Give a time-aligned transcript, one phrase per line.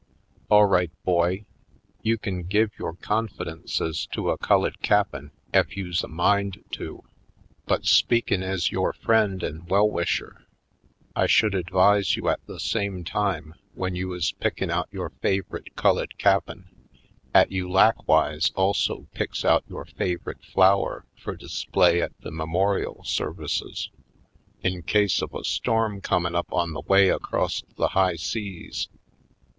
[0.51, 1.45] Ail right, boy,
[2.01, 6.03] you kin give yore con Afric Shores 155 fidences to a cullid cap'n ef you's
[6.03, 7.03] a mind to.
[7.67, 10.47] But, speakin' ez yore friend an' well wisher
[11.15, 15.75] I should advise you at the same time w'en you is pickin' out your fav'rit'
[15.75, 16.65] cullid cap'n
[17.35, 23.91] *at you lakwise also picks out yore fav'rit' flower fur display at the memorial services
[24.63, 28.89] in case of a storm comin' up on the way acrost the high seas.